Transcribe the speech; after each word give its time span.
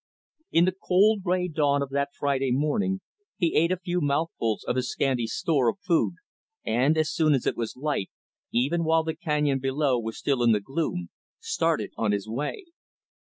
In 0.51 0.65
the 0.65 0.71
cold, 0.71 1.21
gray 1.21 1.47
dawn 1.47 1.83
of 1.83 1.91
that 1.91 2.09
Friday 2.17 2.49
morning, 2.51 3.01
he 3.37 3.53
ate 3.53 3.71
a 3.71 3.77
few 3.77 4.01
mouthfuls 4.01 4.63
of 4.63 4.75
his 4.75 4.91
scanty 4.91 5.27
store 5.27 5.69
of 5.69 5.77
food 5.79 6.15
and, 6.65 6.97
as 6.97 7.11
soon 7.11 7.35
as 7.35 7.45
it 7.45 7.55
was 7.55 7.77
light, 7.77 8.09
even 8.51 8.83
while 8.83 9.03
the 9.03 9.15
canyon 9.15 9.59
below 9.59 9.99
was 9.99 10.17
still 10.17 10.41
in 10.41 10.53
the 10.53 10.59
gloom, 10.59 11.11
started 11.39 11.91
on 11.97 12.13
his 12.13 12.27
way. 12.27 12.63